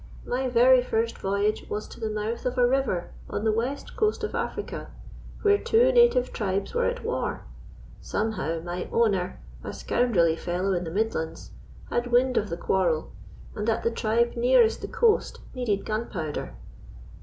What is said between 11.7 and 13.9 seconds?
had wind of the quarrel, and that